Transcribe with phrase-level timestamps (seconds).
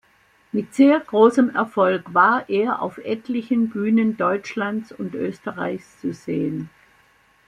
[0.51, 6.71] Mit sehr großem Erfolg war er auf etlichen Bühnen Deutschlands und Österreichs zu sehen.